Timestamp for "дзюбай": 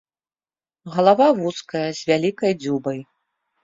2.67-2.99